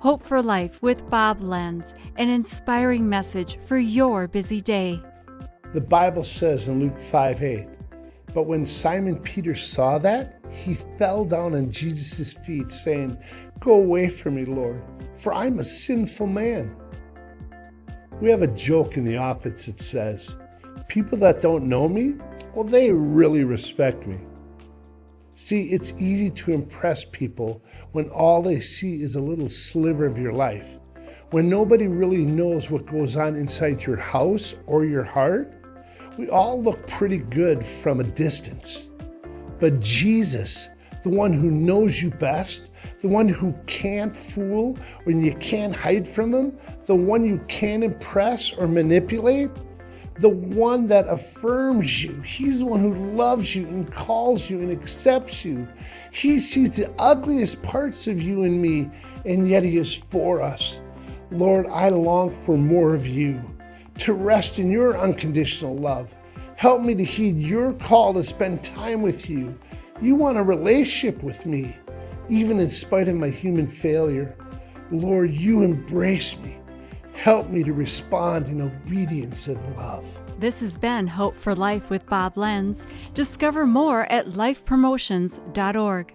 [0.00, 4.98] Hope for Life with Bob Lenz, an inspiring message for your busy day.
[5.74, 7.68] The Bible says in Luke 5 8,
[8.32, 13.18] but when Simon Peter saw that, he fell down on Jesus' feet, saying,
[13.58, 14.82] Go away from me, Lord,
[15.18, 16.74] for I'm a sinful man.
[18.22, 20.34] We have a joke in the office that says,
[20.88, 22.14] People that don't know me,
[22.54, 24.18] well, they really respect me.
[25.42, 30.18] See, it's easy to impress people when all they see is a little sliver of
[30.18, 30.78] your life.
[31.30, 35.50] When nobody really knows what goes on inside your house or your heart,
[36.18, 38.90] we all look pretty good from a distance.
[39.58, 40.68] But Jesus,
[41.02, 42.70] the one who knows you best,
[43.00, 47.82] the one who can't fool when you can't hide from him, the one you can't
[47.82, 49.50] impress or manipulate,
[50.20, 52.12] the one that affirms you.
[52.20, 55.66] He's the one who loves you and calls you and accepts you.
[56.12, 58.90] He sees the ugliest parts of you and me,
[59.24, 60.82] and yet He is for us.
[61.30, 63.42] Lord, I long for more of you,
[63.98, 66.14] to rest in your unconditional love.
[66.56, 69.58] Help me to heed your call to spend time with you.
[70.02, 71.74] You want a relationship with me,
[72.28, 74.36] even in spite of my human failure.
[74.90, 76.59] Lord, you embrace me.
[77.20, 80.18] Help me to respond in obedience and love.
[80.38, 82.86] This has been Hope for Life with Bob Lenz.
[83.12, 86.14] Discover more at lifepromotions.org.